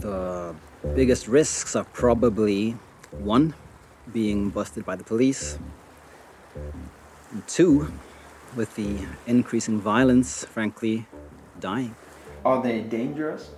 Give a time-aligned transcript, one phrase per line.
[0.00, 0.54] The
[0.94, 2.76] biggest risks are probably
[3.10, 3.54] one,
[4.12, 5.58] being busted by the police,
[7.32, 7.86] and two,
[8.56, 11.06] with the increasing violence, frankly,
[11.60, 11.94] dying.
[12.44, 13.50] Are they dangerous?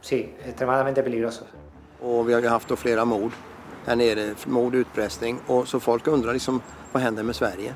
[0.00, 1.48] Sí, extremadamente peligrosos.
[2.00, 3.32] Och vi har ju haft då flera mord
[3.86, 7.74] här nere, mord, utpressning och så folk undrar liksom vad händer med Sverige?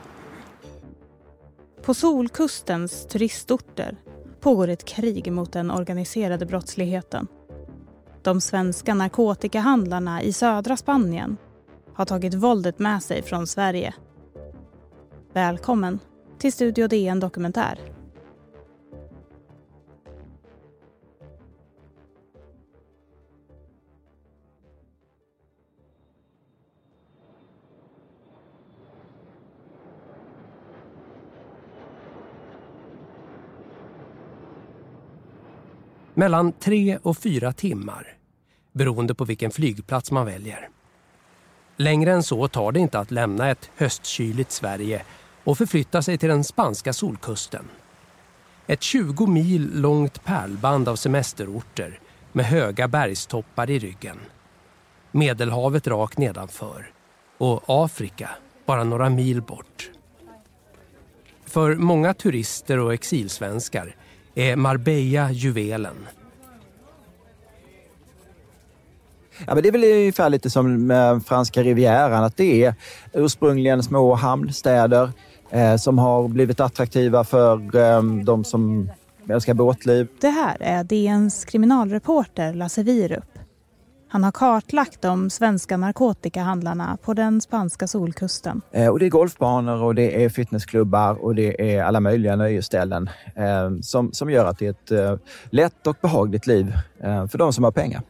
[1.90, 3.96] På Solkustens turistorter
[4.40, 7.26] pågår ett krig mot den organiserade brottsligheten.
[8.22, 11.36] De svenska narkotikahandlarna i södra Spanien
[11.94, 13.94] har tagit våldet med sig från Sverige.
[15.32, 15.98] Välkommen
[16.38, 17.99] till Studio DN Dokumentär.
[36.20, 38.16] Mellan tre och fyra timmar,
[38.72, 40.68] beroende på vilken flygplats man väljer.
[41.76, 45.02] Längre än så tar det inte att lämna ett höstkyligt Sverige
[45.44, 47.64] och förflytta sig till den spanska solkusten.
[48.66, 52.00] Ett 20 mil långt pärlband av semesterorter
[52.32, 54.18] med höga bergstoppar i ryggen.
[55.10, 56.92] Medelhavet rakt nedanför
[57.38, 58.30] och Afrika
[58.66, 59.90] bara några mil bort.
[61.46, 63.96] För många turister och exilsvenskar
[64.34, 65.96] är Marbella juvelen.
[69.46, 72.74] Ja, men det är väl ungefär lite som med franska rivieran, att det är
[73.12, 75.12] ursprungligen små hamnstäder
[75.50, 78.90] eh, som har blivit attraktiva för eh, de som
[79.28, 80.08] älskar båtliv.
[80.20, 83.29] Det här är DNs kriminalreporter Lasse Wierup.
[84.12, 88.62] Han har kartlagt de svenska narkotikahandlarna på den spanska solkusten.
[88.72, 93.10] Eh, och det är golfbanor och det är fitnessklubbar och det är alla möjliga nöjesställen
[93.36, 95.16] eh, som, som gör att det är ett eh,
[95.50, 98.02] lätt och behagligt liv för de som har pengar.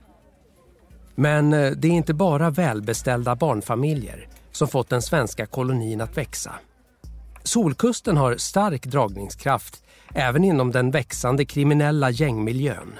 [1.14, 6.52] Men det är inte bara välbeställda barnfamiljer som fått den svenska kolonin att växa.
[7.42, 9.82] Solkusten har stark dragningskraft
[10.14, 12.92] även inom den växande kriminella gängmiljön.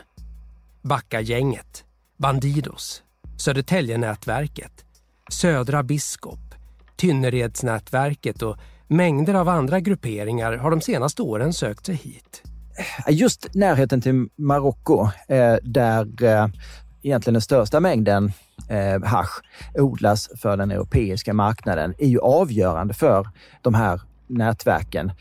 [0.82, 1.84] Backagänget,
[2.20, 3.02] Bandidos,
[3.36, 4.84] Södertäljenätverket,
[5.30, 6.54] Södra Biskop,
[6.96, 8.56] Tynneredsnätverket och
[8.88, 12.42] mängder av andra grupperingar har de senaste åren sökt sig hit.
[13.08, 16.48] Just närheten till Marocko, eh, där eh,
[17.02, 18.32] egentligen den största mängden
[18.68, 19.42] eh, hash
[19.74, 23.28] odlas för den europeiska marknaden, är ju avgörande för
[23.62, 25.12] de här nätverken.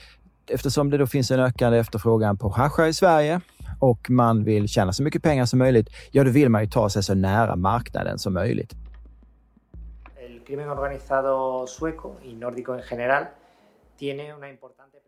[0.47, 3.41] Eftersom det då finns en ökande efterfrågan på hasch i Sverige
[3.79, 6.89] och man vill tjäna så mycket pengar som möjligt, ja då vill man ju ta
[6.89, 8.73] sig så nära marknaden som möjligt.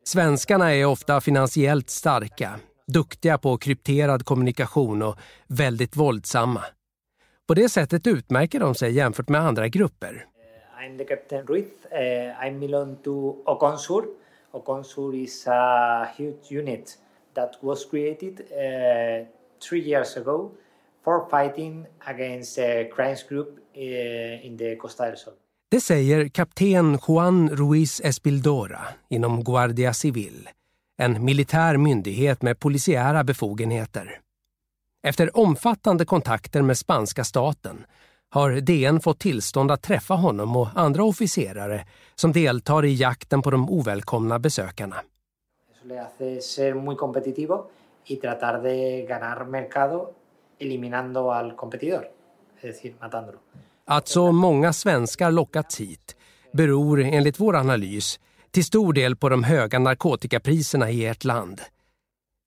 [0.04, 5.16] Svenskarna är ofta finansiellt starka, duktiga på krypterad kommunikation och
[5.48, 6.62] väldigt våldsamma.
[7.48, 10.26] På det sättet utmärker de sig jämfört med andra grupper.
[10.82, 11.66] I'm the Captain Ruiz.
[11.92, 14.04] Uh, I belong to Oconsur.
[14.52, 16.98] Oconsur is a huge unit
[17.34, 19.28] that was created uh,
[19.70, 20.52] three years ago
[21.04, 25.34] for fighting against a crimes group uh, in the Costa del Sol.
[25.72, 30.50] Det säger kapten Juan Ruiz Espildora inom Guardia Civil,
[30.98, 34.20] en militär myndighet med polisiära befogenheter.
[35.08, 37.86] Efter omfattande kontakter med spanska staten
[38.30, 43.52] har DN fått tillstånd att träffa honom och andra officerare som deltar i jakten på
[43.52, 44.96] de ovälkomna besökarna.
[45.82, 47.70] Eso le hace ser muy competitivo
[48.06, 50.14] y tratar de ganar mercado
[50.60, 52.12] eliminando al competidor,
[52.58, 53.40] es decir, matándolo.
[53.86, 56.16] Att så många svenskar lockats hit
[56.54, 58.20] beror enligt vår analys
[58.52, 61.62] till stor del på de höga narkotikapriserna i ert land.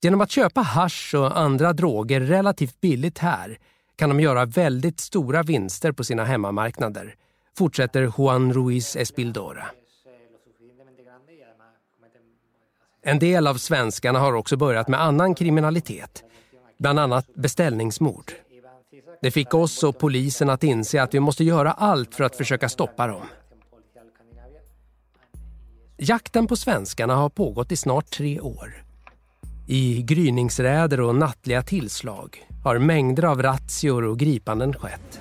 [0.02, 3.58] Genom att köpa hash och andra droger relativt billigt här
[3.96, 7.14] kan de göra väldigt stora vinster på sina hemmamarknader,
[7.58, 9.66] fortsätter Juan Ruiz Espildora.
[13.06, 16.25] En del av svenskarna har också börjat med annan kriminalitet,
[16.78, 18.32] bland annat beställningsmord.
[19.23, 22.69] Det fick oss och polisen att inse att vi måste göra allt för att försöka
[22.69, 23.23] stoppa dem.
[25.96, 28.84] Jakten på svenskarna har pågått i snart tre år.
[29.67, 35.20] I gryningsräder och nattliga tillslag har mängder av razzior och gripanden skett.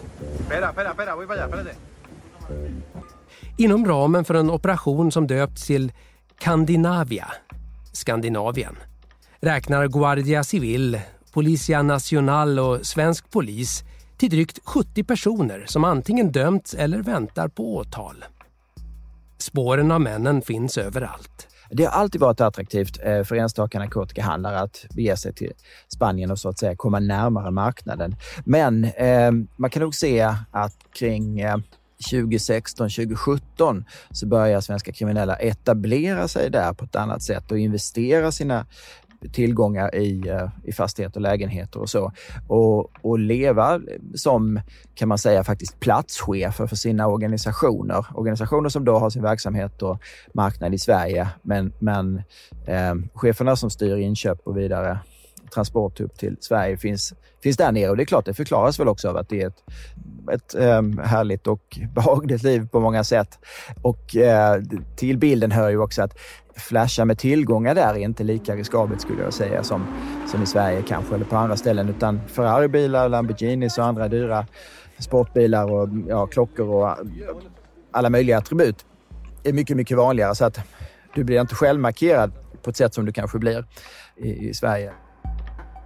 [3.57, 5.91] Inom ramen för en operation som döpts till
[6.39, 7.33] Candinavia,
[7.93, 8.75] Skandinavien,
[9.39, 10.99] räknar Guardia Civil,
[11.33, 13.83] Policia Nacional och svensk polis
[14.17, 18.25] till drygt 70 personer som antingen dömts eller väntar på åtal.
[19.37, 21.47] Spåren av männen finns överallt.
[21.69, 25.51] Det har alltid varit attraktivt eh, för enstaka narkotikahandlare att bege sig till
[25.87, 28.15] Spanien och så att säga komma närmare marknaden.
[28.45, 31.57] Men eh, man kan nog se att kring eh,
[32.09, 38.31] 2016, 2017 så börjar svenska kriminella etablera sig där på ett annat sätt och investera
[38.31, 38.65] sina
[39.31, 42.11] tillgångar i, eh, i fastigheter och lägenheter och så.
[42.47, 43.81] Och, och leva
[44.15, 44.59] som,
[44.95, 48.05] kan man säga, faktiskt platschefer för sina organisationer.
[48.13, 49.99] Organisationer som då har sin verksamhet och
[50.33, 52.21] marknad i Sverige, men, men
[52.67, 54.99] eh, cheferna som styr inköp och vidare
[55.53, 57.13] transport upp till Sverige finns,
[57.43, 57.89] finns där nere.
[57.89, 59.63] Och det är klart, det förklaras väl också av att det är ett,
[60.31, 63.39] ett um, härligt och behagligt liv på många sätt.
[63.81, 64.63] Och uh,
[64.95, 66.17] till bilden hör ju också att
[66.55, 69.85] flasha med tillgångar där är inte lika riskabelt skulle jag säga som,
[70.31, 71.89] som i Sverige kanske eller på andra ställen.
[71.89, 74.45] Utan Ferraribilar, Lamborghinis och andra dyra
[74.99, 76.97] sportbilar och ja, klockor och
[77.91, 78.85] alla möjliga attribut
[79.43, 80.35] är mycket, mycket vanligare.
[80.35, 80.59] Så att
[81.15, 83.65] du blir inte självmarkerad på ett sätt som du kanske blir
[84.15, 84.93] i, i Sverige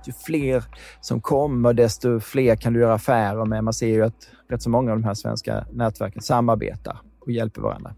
[0.07, 0.63] ju fler
[1.01, 3.63] som kommer, desto fler kan du göra affärer med.
[3.63, 7.61] Man ser ju att rätt så många av de här svenska nätverken samarbetar och hjälper
[7.61, 7.95] varandra.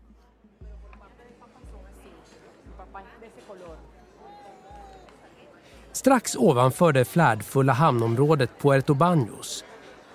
[5.92, 9.64] Strax ovanför det flärdfulla hamnområdet Puerto Banos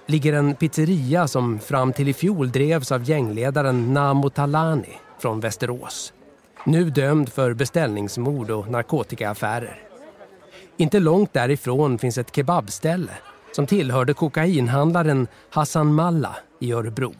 [0.06, 6.12] ligger en pizzeria som fram till i fjol drevs av gängledaren Namo Talani från Västerås.
[6.66, 9.93] Nu dömd för beställningsmord och narkotikaaffärer.
[10.76, 13.12] Inte långt därifrån finns ett kebabställe
[13.52, 17.14] som tillhörde kokainhandlaren Hassan Malla i Örebro.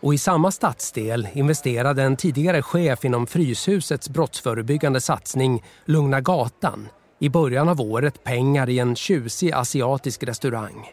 [0.00, 6.88] Och i samma stadsdel investerade en tidigare chef inom Fryshusets brottsförebyggande satsning Lugna Gatan
[7.18, 10.92] i början av året pengar i en tjusig asiatisk restaurang.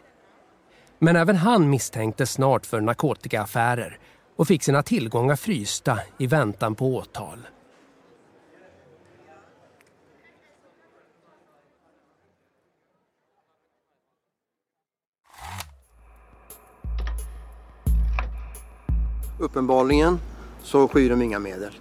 [0.98, 3.98] Men även han misstänktes snart för narkotikaaffärer
[4.36, 7.38] och fick sina tillgångar frysta i väntan på åtal.
[19.38, 20.20] Uppenbarligen
[20.62, 21.72] så skyr de inga medel.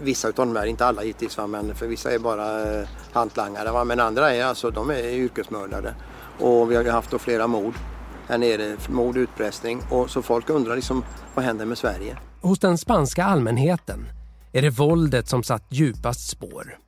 [0.00, 3.70] Vissa av dem är, inte alla givetvis, men för vissa är bara eh, hantlangare.
[3.70, 3.84] Va?
[3.84, 5.94] Men andra är alltså, de är yrkesmördare.
[6.38, 7.74] Och vi har ju haft då flera mord
[8.28, 9.82] här nere, mord, utpressning.
[9.90, 11.04] Och så folk undrar liksom,
[11.34, 12.18] vad händer med Sverige?
[12.40, 14.06] Hos den spanska allmänheten
[14.52, 16.78] är det våldet som satt djupast spår.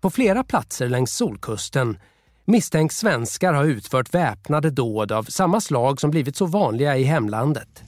[0.00, 1.98] På flera platser längs Solkusten
[2.44, 7.82] misstänks svenskar ha utfört väpnade dåd av samma slag som blivit så vanliga i hemlandet.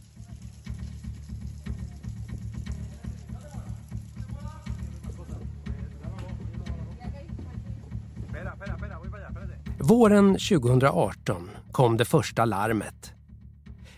[9.88, 13.12] Våren 2018 kom det första larmet.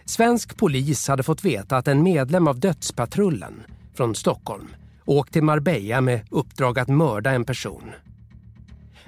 [0.04, 3.62] Svensk polis hade fått veta att en medlem av Dödspatrullen
[3.94, 4.68] från Stockholm
[5.04, 7.90] åkt till Marbella med uppdrag att mörda en person.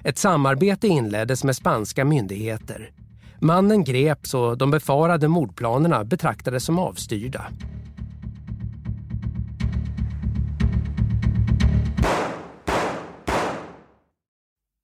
[0.04, 2.90] Ett samarbete inleddes med spanska myndigheter.
[3.38, 7.46] Mannen greps och de befarade mordplanerna betraktades som avstyrda.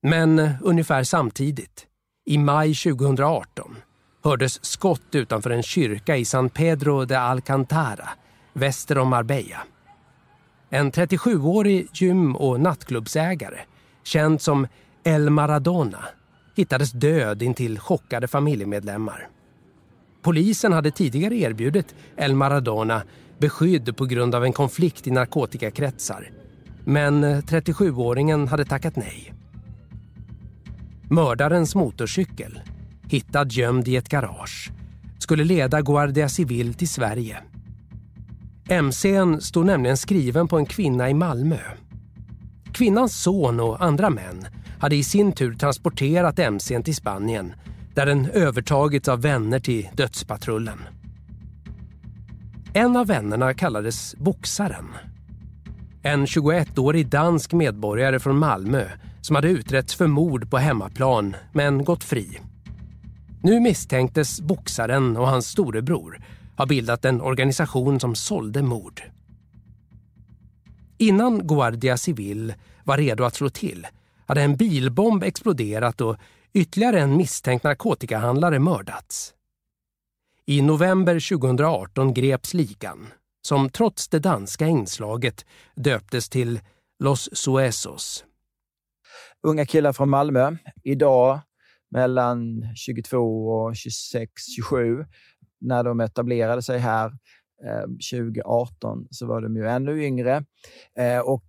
[0.06, 1.86] Men eh, ungefär samtidigt,
[2.26, 3.76] i maj 2018,
[4.24, 8.08] hördes skott utanför en kyrka i San Pedro de Alcantara,
[8.52, 9.64] väster om Marbella.
[10.70, 13.58] En 37-årig gym och nattklubbsägare,
[14.04, 14.66] känd som
[15.04, 16.04] El Maradona,
[16.56, 19.28] hittades död intill chockade familjemedlemmar.
[20.22, 23.02] Polisen hade tidigare erbjudit El Maradona
[23.38, 26.30] beskydd på grund av en konflikt i narkotikakretsar.
[26.84, 29.35] Men eh, 37-åringen hade tackat nej.
[31.10, 32.60] Mördarens motorcykel,
[33.08, 34.70] hittad gömd i ett garage,
[35.18, 37.36] skulle leda Guardia Civil till Sverige.
[38.82, 41.58] MCn stod nämligen skriven på en kvinna i Malmö.
[42.72, 44.46] Kvinnans son och andra män
[44.78, 47.52] hade i sin tur transporterat MCn till Spanien
[47.94, 50.78] där den övertagits av vänner till dödspatrullen.
[52.72, 54.86] En av vännerna kallades Boxaren.
[56.02, 58.84] En 21-årig dansk medborgare från Malmö
[59.26, 62.40] som hade utretts för mord på hemmaplan men gått fri.
[63.42, 66.20] Nu misstänktes boxaren och hans storebror
[66.56, 69.02] ha bildat en organisation som sålde mord.
[70.98, 72.54] Innan Guardia Civil
[72.84, 73.86] var redo att slå till
[74.26, 76.16] hade en bilbomb exploderat och
[76.52, 79.34] ytterligare en misstänkt narkotikahandlare mördats.
[80.44, 83.06] I november 2018 greps ligan,
[83.42, 86.60] som trots det danska inslaget döptes till
[86.98, 88.24] Los Suesos
[89.42, 90.56] unga killar från Malmö.
[90.82, 91.40] Idag
[91.90, 95.04] mellan 22 och 26, 27.
[95.60, 97.06] När de etablerade sig här
[97.64, 97.80] eh,
[98.12, 100.44] 2018 så var de ju ännu yngre.
[100.98, 101.46] Eh, och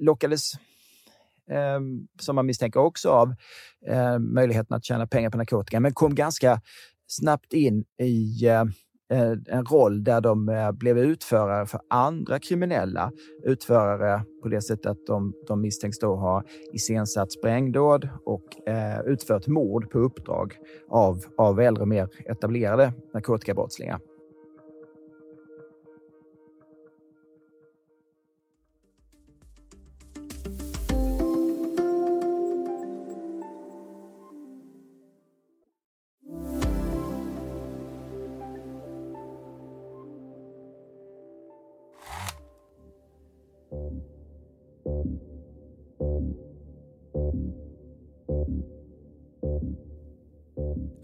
[0.00, 0.52] lockades
[1.50, 3.34] ehm, som man misstänker också av
[3.86, 6.60] eh, möjligheten att tjäna pengar på narkotika, men kom ganska
[7.06, 8.48] snabbt in i
[9.10, 13.12] Eh, en roll där de eh, blev utförare för andra kriminella
[13.44, 19.46] utförare på det sättet att de, de misstänks då ha iscensatt sprängdåd och eh, utfört
[19.46, 20.54] mord på uppdrag
[20.88, 24.00] av, av äldre, mer etablerade narkotikabrottslingar.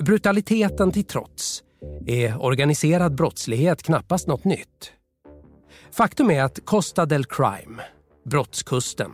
[0.06, 1.62] Brutaliteten till trots
[2.06, 4.92] är organiserad brottslighet knappast något nytt.
[5.92, 7.82] Faktum är att Costa del Crime,
[8.24, 9.12] brottskusten,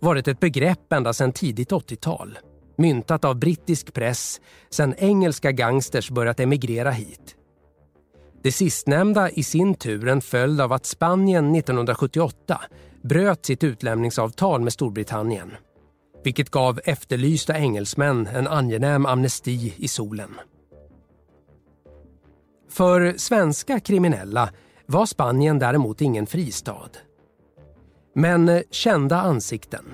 [0.00, 2.38] varit ett begrepp ända sedan tidigt 80-tal.
[2.76, 4.40] Myntat av brittisk press
[4.70, 7.36] sedan engelska gangsters börjat emigrera hit.
[8.42, 12.60] Det sistnämnda i sin tur en följd av att Spanien 1978
[13.02, 15.50] bröt sitt utlämningsavtal med Storbritannien
[16.24, 20.30] vilket gav efterlysta engelsmän en angenäm amnesti i solen.
[22.70, 24.50] För svenska kriminella
[24.86, 26.90] var Spanien däremot ingen fristad.
[28.14, 29.84] Men kända ansikten,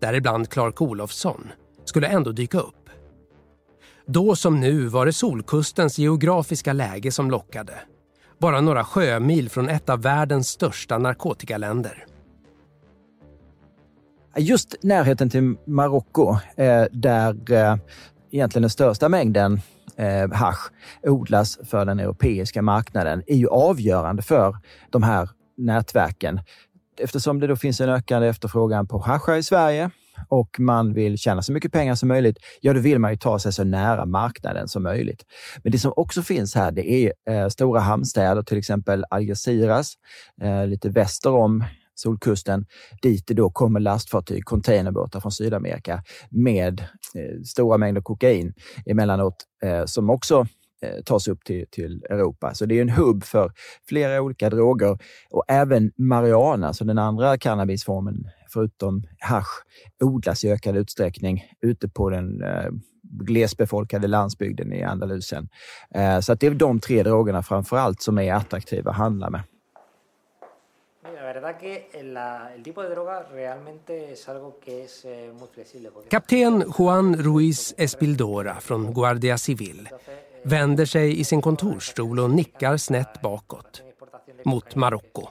[0.00, 1.48] däribland Clark Olofsson,
[1.84, 2.90] skulle ändå dyka upp.
[4.06, 7.74] Då som nu var det Solkustens geografiska läge som lockade.
[8.38, 12.06] Bara några sjömil från ett av världens största narkotikaländer.
[14.36, 17.76] Just närheten till Marocko, eh, där eh,
[18.30, 19.60] egentligen den största mängden
[19.96, 20.70] eh, hash
[21.02, 24.56] odlas för den europeiska marknaden, är ju avgörande för
[24.90, 26.40] de här nätverken.
[27.00, 29.90] Eftersom det då finns en ökande efterfrågan på hasch i Sverige
[30.28, 33.38] och man vill tjäna så mycket pengar som möjligt, ja då vill man ju ta
[33.38, 35.22] sig så nära marknaden som möjligt.
[35.62, 39.94] Men det som också finns här, det är eh, stora hamnstäder, till exempel Algeciras,
[40.42, 42.66] eh, lite väster om Solkusten,
[43.02, 46.80] dit det då kommer lastfartyg, containerbåtar från Sydamerika med
[47.14, 48.54] eh, stora mängder kokain
[48.86, 50.46] emellanåt, eh, som också
[50.82, 52.54] eh, tas upp till, till Europa.
[52.54, 53.52] Så det är en hubb för
[53.88, 54.98] flera olika droger
[55.30, 59.62] och även marijuana, så den andra cannabisformen, förutom hash,
[60.04, 62.70] odlas i ökad utsträckning ute på den eh,
[63.02, 65.48] glesbefolkade landsbygden i Andalusien.
[65.94, 69.30] Eh, så att det är de tre drogerna framför allt som är attraktiva att handla
[69.30, 69.42] med
[71.22, 75.90] verdad que la, el tipo de droga realmente es algo que es eh, muy flexible.
[76.08, 79.88] Kapten Juan Ruiz Espildora från Guardia Civil
[80.44, 83.82] vänder sig i sin kontorsstol och nickar snett bakåt
[84.44, 85.28] mot Marocko.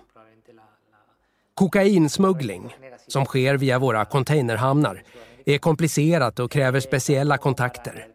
[1.54, 2.76] Kokainsmuggling,
[3.08, 5.04] som sker via våra containerhamnar,
[5.46, 8.08] är komplicerat och kräver speciella kontakter.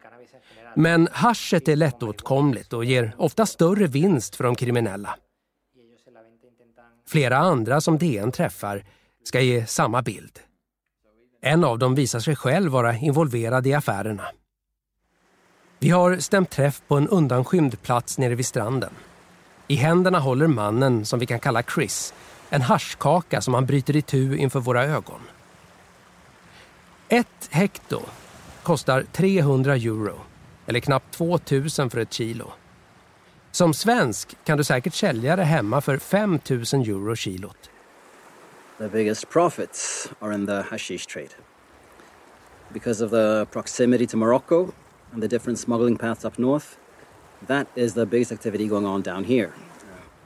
[0.75, 5.17] Men haschet är lättåtkomligt och ger ofta större vinst för de kriminella.
[7.11, 8.85] Flera andra som DN träffar
[9.25, 10.39] ska ge samma bild.
[11.43, 14.25] En av dem visar sig själv vara involverad i affärerna.
[15.79, 18.91] Vi har stämt träff på en undanskymd plats nere vid stranden.
[19.69, 22.15] I händerna håller mannen, som vi kan kalla Chris,
[22.51, 25.21] en haschkaka som han bryter itu inför våra ögon.
[27.09, 28.03] Ett hekto
[28.63, 30.21] kostar 300 euro,
[30.67, 32.53] eller knappt 2000 för ett kilo.
[33.57, 37.71] Som svensk kan du säkert sälja det hemma för 5 000 euro kilot.
[38.79, 41.31] The biggest profits are in the hashish trade.
[42.73, 44.73] Because of the proximity to Morocco
[45.13, 46.77] and the different smuggling paths up north,
[47.47, 49.51] that is the biggest activity going on down here.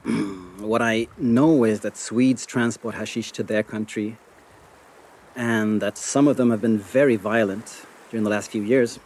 [0.59, 4.17] what I know is that Swedes transport hashish to their country
[5.35, 8.99] and that some of them have been very violent during the last few years.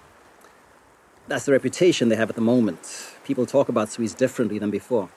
[1.28, 3.15] That's the reputation they have at the moment.
[3.28, 5.08] People talk about Swedes differently than before.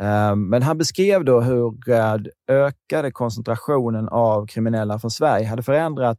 [0.00, 1.74] Ehm, men han beskrev då hur
[2.48, 6.18] ökade koncentrationen av kriminella från Sverige hade förändrat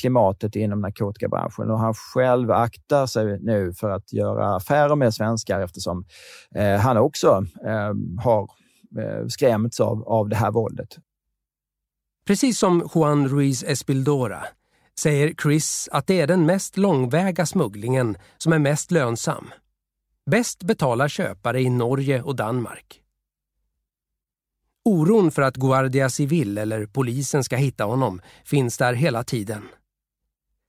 [0.00, 5.60] klimatet inom narkotikabranschen och han själv aktar sig nu för att göra affärer med svenskar
[5.60, 6.04] eftersom
[6.54, 7.92] eh, han också eh,
[8.24, 8.42] har
[8.98, 10.88] eh, skrämts av, av det här våldet.
[12.26, 14.44] Precis som Juan Ruiz Espildora
[14.98, 19.50] säger Chris att det är den mest långväga smugglingen som är mest lönsam.
[20.30, 23.00] Bäst betalar köpare i Norge och Danmark.
[24.84, 29.62] Oron för att Guardia Civil eller polisen ska hitta honom finns där hela tiden.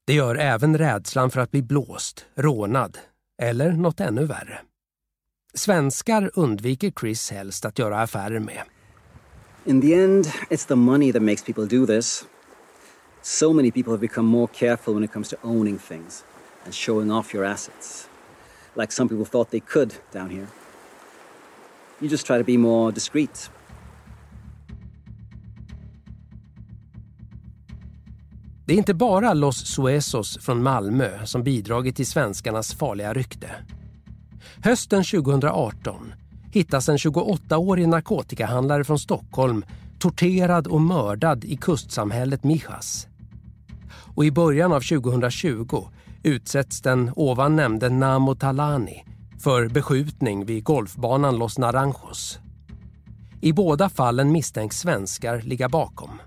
[0.08, 2.98] Det gör även rädslan för att bli blåst, rånad
[3.42, 4.60] eller något ännu värre.
[5.54, 8.62] Svenskar undviker Chris helst att göra affärer med.
[9.66, 12.26] In the end, it's the money that makes people do this.
[13.22, 16.26] So many people have become more careful when it comes to owning things
[16.66, 18.09] and showing off your assets,
[18.80, 20.48] like some people thought they could down here.
[22.02, 23.52] You just try to be more discreet.
[28.66, 33.50] Det är inte bara Los Suezos från Malmö som bidragit till svenskarnas farliga rykte.
[34.64, 36.14] Hösten 2018
[36.52, 39.66] hittas en 28-årig narkotikahandlare från Stockholm
[40.00, 43.08] torterad och mördad i kustsamhället Mijas.
[44.16, 45.88] Och i början av 2020
[46.24, 49.06] utsätts den ovan nämnde Namo Talani
[49.40, 52.40] för beskjutning vid golfbanan Los Naranjos.
[53.42, 56.22] I båda fallen misstänks svenskar ligga bakom.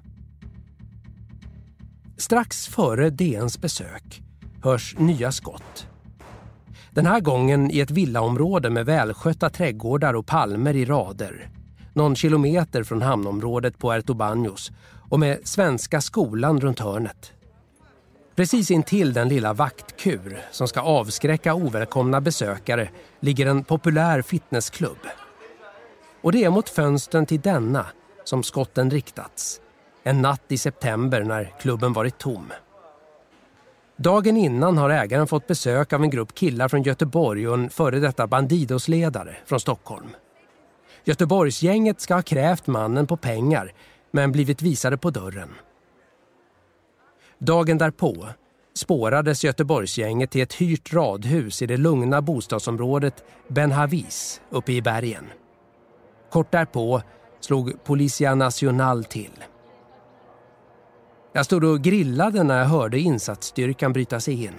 [2.16, 4.22] Strax före DNs besök
[4.62, 5.86] hörs nya skott.
[6.90, 11.50] Den här gången i ett villaområde med välskötta trädgårdar och palmer i rader.
[11.94, 14.72] Någon kilometer från hamnområdet Puerto Baños
[15.10, 17.32] och med Svenska skolan runt hörnet.
[18.36, 22.88] Precis intill den lilla vaktkur som ska avskräcka ovälkomna besökare
[23.20, 24.98] ligger en populär fitnessklubb.
[26.22, 27.86] Och det är mot fönstren till denna
[28.24, 29.60] som skotten riktats.
[30.02, 32.52] En natt i september när klubben varit tom.
[33.96, 37.98] Dagen innan har ägaren fått besök av en grupp killar från Göteborg och en före
[37.98, 40.08] detta bandidosledare från Stockholm.
[41.04, 43.72] Göteborgsgänget ska ha krävt mannen på pengar
[44.10, 45.48] men blivit visade på dörren.
[47.44, 48.28] Dagen därpå
[48.74, 55.24] spårades Göteborgsgänget till ett hyrt radhus i det lugna bostadsområdet Ben Havis uppe i bergen.
[56.30, 57.02] Kort därpå
[57.40, 59.44] slog Policia Nacional till.
[61.32, 64.58] Jag stod och grillade när jag hörde insatsstyrkan bryta sig in.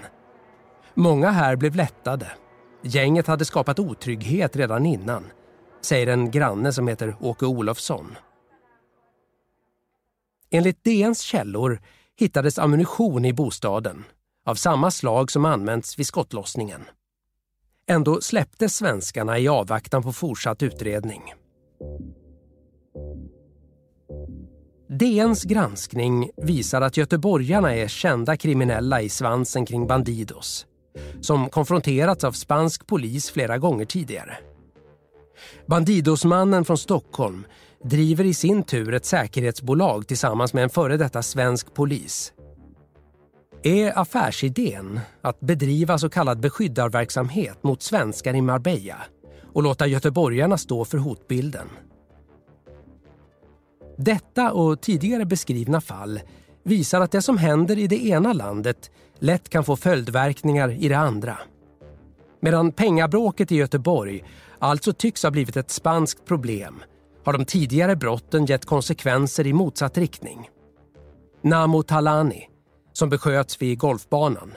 [0.93, 2.31] Många här blev lättade.
[2.81, 5.23] Gänget hade skapat otrygghet redan innan,
[5.81, 8.15] säger en granne som heter Åke Olofsson.
[10.49, 11.79] Enligt DNs källor
[12.19, 14.03] hittades ammunition i bostaden
[14.45, 16.81] av samma slag som använts vid skottlossningen.
[17.87, 21.33] Ändå släpptes svenskarna i avvaktan på fortsatt utredning.
[24.89, 30.65] DNs granskning visar att göteborgarna är kända kriminella i svansen kring Bandidos
[31.21, 34.37] som konfronterats av spansk polis flera gånger tidigare.
[35.67, 37.45] Bandidosmannen från Stockholm
[37.83, 42.33] driver i sin tur ett säkerhetsbolag tillsammans med en före detta svensk polis.
[43.63, 48.97] Är affärsidén att bedriva så kallad beskyddarverksamhet mot svenskar i Marbella
[49.53, 51.67] och låta göteborgarna stå för hotbilden?
[53.97, 56.19] Detta och tidigare beskrivna fall
[56.63, 60.97] visar att det som händer i det ena landet lätt kan få följdverkningar i det
[60.97, 61.37] andra.
[62.39, 64.23] Medan pengabråket i Göteborg
[64.59, 66.83] alltså tycks ha blivit ett spanskt problem
[67.25, 70.49] har de tidigare brotten gett konsekvenser i motsatt riktning.
[71.41, 72.49] Namo Talani,
[72.93, 74.53] som besköts vid golfbanan,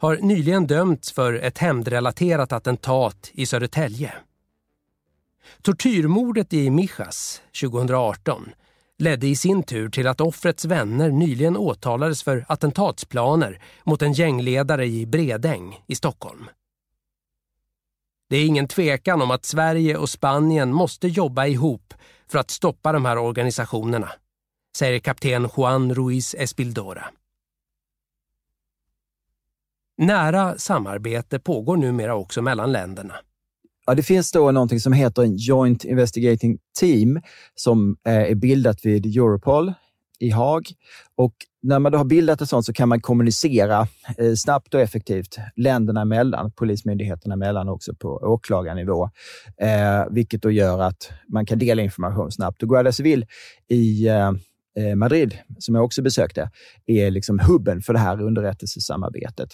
[0.00, 4.12] har nyligen dömts för ett hämndrelaterat attentat i Södertälje.
[5.62, 8.50] Tortyrmordet i Mijas 2018
[8.98, 14.86] ledde i sin tur till att offrets vänner nyligen åtalades för attentatsplaner mot en gängledare
[14.86, 16.48] i Bredäng i Stockholm.
[18.30, 21.94] Det är ingen tvekan om att Sverige och Spanien måste jobba ihop
[22.28, 24.08] för att stoppa de här organisationerna,
[24.76, 27.04] säger kapten Juan Ruiz Espildora.
[29.98, 33.14] Nära samarbete pågår numera också mellan länderna.
[33.86, 37.20] Ja, det finns då någonting som heter en Joint Investigating Team
[37.54, 39.72] som eh, är bildat vid Europol
[40.20, 40.68] i Haag.
[41.16, 44.80] Och när man då har bildat ett sånt så kan man kommunicera eh, snabbt och
[44.80, 49.10] effektivt länderna emellan, polismyndigheterna emellan också på åklagarnivå.
[49.60, 52.62] Eh, vilket då gör att man kan dela information snabbt.
[52.62, 53.26] Och Guardia Civil
[53.68, 54.32] i Eh,
[54.78, 56.50] Eh, Madrid, som jag också besökte,
[56.86, 59.48] är liksom hubben för det här underrättelsesamarbetet.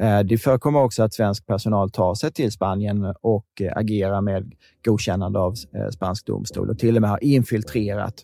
[0.00, 4.52] Eh, det förekommer också att svensk personal tar sig till Spanien och eh, agerar med
[4.84, 5.54] godkännande av
[5.94, 8.14] spansk domstol och till och med har infiltrerat,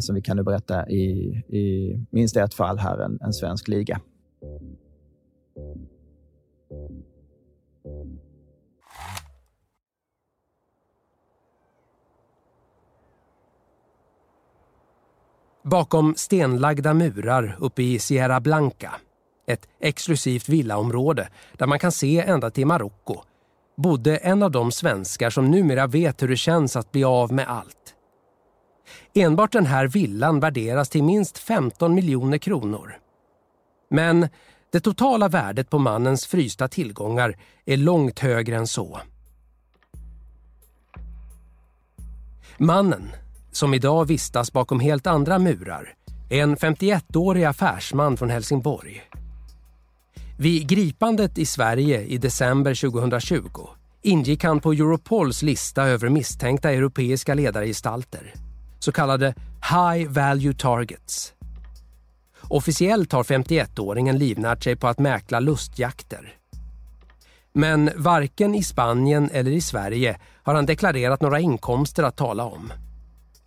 [0.00, 1.02] som vi kan nu berätta i,
[1.48, 4.00] i minst ett fall här, en, en svensk liga.
[15.62, 18.92] Bakom stenlagda murar uppe i Sierra Blanca,
[19.46, 23.22] ett exklusivt villaområde där man kan se ända till Marocko,
[23.76, 27.48] bodde en av de svenskar som numera vet hur det känns att bli av med
[27.48, 27.94] allt.
[29.14, 32.98] Enbart den här villan värderas till minst 15 miljoner kronor.
[33.90, 34.28] Men
[34.72, 39.00] det totala värdet på mannens frysta tillgångar är långt högre än så.
[42.58, 43.10] Mannen
[43.52, 45.94] som idag vistas bakom helt andra murar,
[46.30, 49.02] är en 51-årig affärsman från Helsingborg.
[50.38, 53.68] Vid gripandet i Sverige i december 2020
[54.02, 58.34] ingick han på Europols lista över misstänkta europeiska ledargestalter,
[58.78, 59.34] så kallade
[59.70, 61.32] High Value Targets.
[62.42, 66.34] Officiellt har 51-åringen livnärt sig på att mäkla lustjakter.
[67.52, 72.72] Men varken i Spanien eller i Sverige har han deklarerat några inkomster att tala om.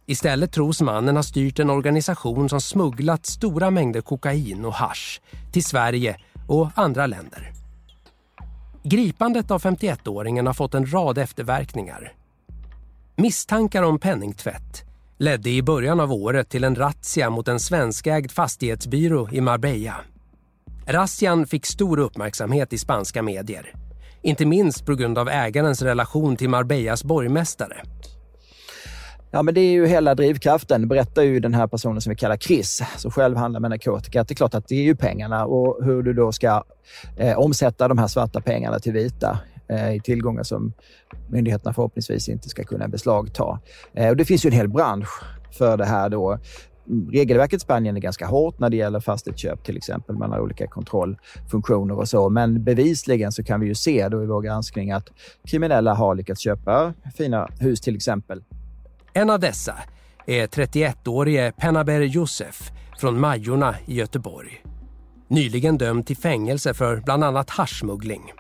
[0.06, 5.20] Istället tros mannen ha styrt en organisation som smugglat stora mängder kokain och hash
[5.52, 7.52] till Sverige och andra länder.
[8.84, 12.14] Gripandet av 51-åringen har fått en rad efterverkningar.
[13.16, 14.84] Misstankar om penningtvätt
[15.18, 19.96] ledde i början av året till en razzia mot en svenskägd fastighetsbyrå i Marbella.
[20.88, 23.74] Razzian fick stor uppmärksamhet i spanska medier.
[24.22, 27.84] Inte minst på grund av ägarens relation till Marbellas borgmästare.
[29.36, 32.38] Ja, men det är ju hela drivkraften, berättar ju den här personen som vi kallar
[32.38, 34.24] Chris, som själv handlar med narkotika.
[34.24, 36.64] Det är klart att det är ju pengarna och hur du då ska
[37.18, 40.74] eh, omsätta de här svarta pengarna till vita eh, i tillgångar som
[41.30, 43.60] myndigheterna förhoppningsvis inte ska kunna beslagta.
[43.94, 46.40] Eh, och det finns ju en hel bransch för det här då.
[47.12, 50.18] Regelverket i Spanien är ganska hårt när det gäller fastighetsköp till exempel.
[50.18, 52.30] Man har olika kontrollfunktioner och så.
[52.30, 55.10] Men bevisligen så kan vi ju se då i vår granskning att
[55.48, 58.44] kriminella har lyckats köpa fina hus till exempel.
[59.16, 59.76] En av dessa
[60.26, 64.64] är 31-årige Penaber Josef från Majorna i Göteborg.
[65.28, 68.34] Nyligen dömd till fängelse för bland annat haschsmuggling.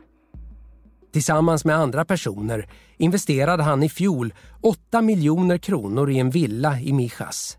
[1.12, 6.94] Tillsammans med andra personer investerade han i fjol 8 miljoner kronor i en villa i
[6.94, 7.58] Mijas.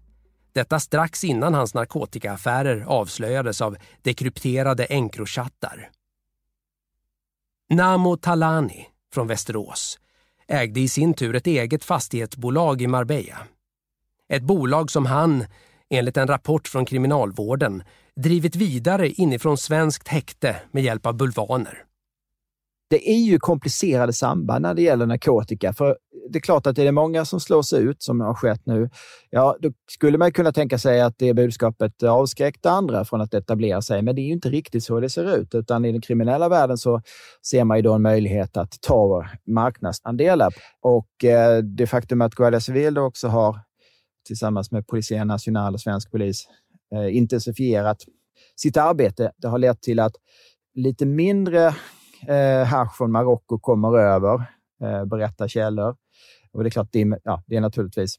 [0.53, 5.91] Detta strax innan hans narkotikaaffärer avslöjades av dekrypterade Encrochattar.
[7.71, 9.99] Namo Talani från Västerås
[10.49, 13.39] ägde i sin tur ett eget fastighetsbolag i Marbella.
[14.29, 15.45] Ett bolag som han,
[15.91, 17.83] enligt en rapport från kriminalvården,
[18.17, 21.85] drivit vidare inifrån svenskt häkte med hjälp av bulvaner
[22.95, 25.73] det är ju komplicerade samband när det gäller narkotika.
[25.73, 25.97] För
[26.29, 28.91] det är klart att det är många som slås ut, som har skett nu.
[29.31, 33.83] Ja, då skulle man kunna tänka sig att det budskapet avskräckte andra från att etablera
[33.83, 35.55] sig, men det är ju inte riktigt så det ser ut.
[35.55, 37.03] Utan i den kriminella världen så
[37.47, 40.55] ser man ju då en möjlighet att ta marknadsandelar.
[40.81, 43.59] Och eh, det faktum att Guardia Civil också har,
[44.27, 46.45] tillsammans med Polisen National och svensk polis,
[46.95, 47.99] eh, intensifierat
[48.57, 50.13] sitt arbete, det har lett till att
[50.75, 51.75] lite mindre
[52.29, 54.35] eh, hasch från Marocko kommer över,
[54.83, 55.97] eh, berättar källor.
[56.55, 58.19] Och det är klart, det är, ja, det är naturligtvis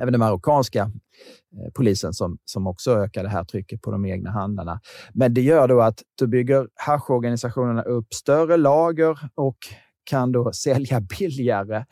[0.00, 4.30] även den marockanska eh, polisen som, som också ökar det här trycket på de egna
[4.30, 4.80] handlarna.
[5.14, 9.56] Men det gör då att då bygger haschorganisationerna upp större lager och
[10.04, 11.84] kan då sälja billigare.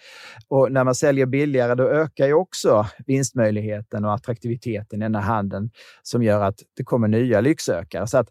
[0.49, 5.23] Och när man säljer billigare, då ökar ju också vinstmöjligheten och attraktiviteten i den här
[5.23, 5.71] handeln
[6.03, 8.07] som gör att det kommer nya lycksökare.
[8.07, 8.29] Så att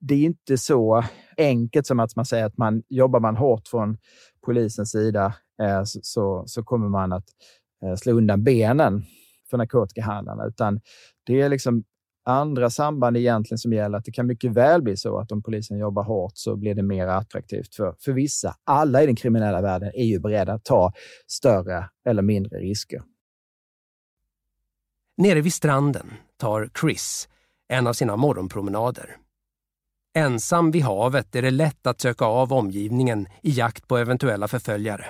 [0.00, 1.04] det är inte så
[1.36, 3.98] enkelt som att man säger att man jobbar man hårt från
[4.44, 7.26] polisens sida Eh, så, så kommer man att
[7.84, 9.04] eh, slå undan benen
[9.50, 10.80] för narkotikahandlarna, utan
[11.26, 11.84] det är liksom
[12.24, 13.98] andra samband egentligen som gäller.
[13.98, 16.82] Att det kan mycket väl bli så att om polisen jobbar hårt så blir det
[16.82, 18.54] mer attraktivt för, för vissa.
[18.64, 20.92] Alla i den kriminella världen är ju beredda att ta
[21.26, 23.02] större eller mindre risker.
[25.16, 27.28] Nere vid stranden tar Chris
[27.68, 29.16] en av sina morgonpromenader.
[30.14, 35.06] Ensam vid havet är det lätt att söka av omgivningen i jakt på eventuella förföljare.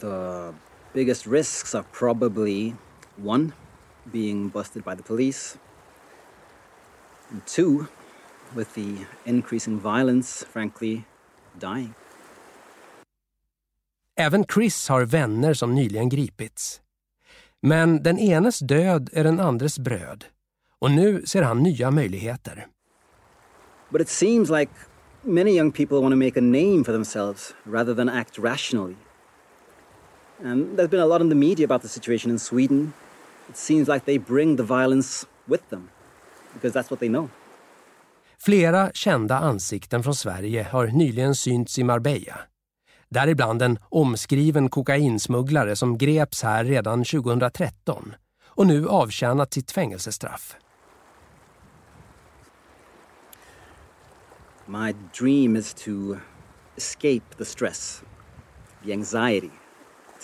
[0.00, 0.54] The
[0.92, 2.74] biggest risks are probably
[3.16, 3.52] one,
[4.12, 5.58] being busted by the police.
[7.30, 7.86] And two,
[8.54, 11.04] with the increasing violence, frankly,
[11.58, 11.94] dying.
[14.16, 16.80] Även Chris har vänner som nyligen gripits.
[17.60, 20.24] Men den enes död är den andres bröd.
[20.78, 22.66] Och nu ser han nya möjligheter.
[23.90, 24.72] But it seems like
[25.22, 28.96] many young people want to make a name for themselves rather than act rationally.
[30.44, 32.92] And there's been a lot in the media about the situation in Sweden.
[33.48, 35.88] It seems like they bring the violence with them
[36.54, 37.28] because that's what they know.
[38.38, 42.40] Flera kända ansikten från Sverige har nyligen synts i Marbella.
[43.08, 48.14] Däribland en omskriven kokainsmugglare som greps här redan 2013
[48.46, 50.56] och nu avtjänat sitt fängelsestraff.
[54.66, 56.16] My dream is to
[56.76, 58.02] escape the stress,
[58.84, 59.50] the anxiety,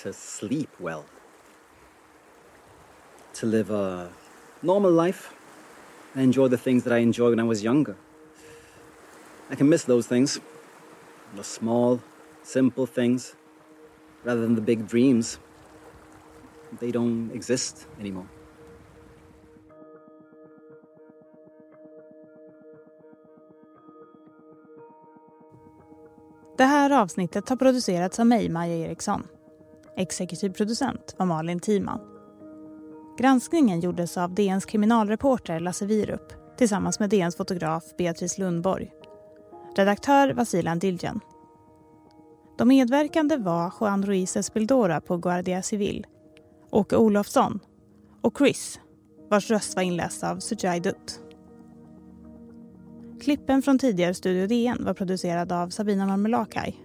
[0.02, 1.04] to sleep well,
[3.34, 4.11] to live a
[4.62, 5.34] normal life
[6.14, 7.96] and enjoy the things that I enjoyed when I was younger.
[9.50, 10.40] I can miss those things,
[11.34, 12.00] the small,
[12.42, 13.34] simple things,
[14.24, 15.38] rather than the big dreams.
[16.80, 18.26] They don't exist anymore.
[26.56, 29.28] Det här avsnittet har producerats av mig, Maja Eriksson.
[29.98, 32.00] Exekutiv producent var Malin Timan.
[33.18, 38.92] Granskningen gjordes av DNs kriminalreporter Lasse Wierup tillsammans med DNs fotograf Beatrice Lundborg.
[39.76, 41.20] Redaktör var Silan Diljen.
[42.58, 46.06] De medverkande var Juan Ruiz Espildora på Guardia Civil,
[46.70, 47.61] Åke Olofsson
[48.20, 48.80] och Chris,
[49.30, 51.20] vars röst var inläst av Sujai Dutt.
[53.20, 56.76] Klippen från tidigare Studio DN var producerad av Sabina Marmelakai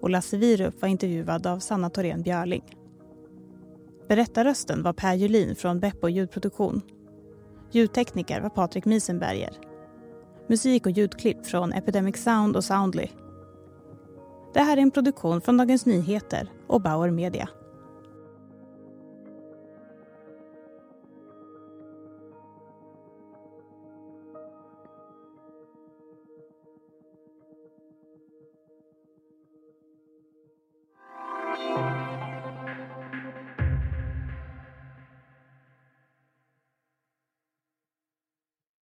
[0.00, 2.76] och Lasse Wierup var intervjuad av Sanna Thorén Björling.
[4.08, 6.82] Berättarrösten var Per Julin från Beppo ljudproduktion.
[7.70, 9.52] Ljudtekniker var Patrik Miesenberger.
[10.46, 13.08] Musik och ljudklipp från Epidemic Sound och Soundly.
[14.54, 17.48] Det här är en produktion från Dagens Nyheter och Bauer Media.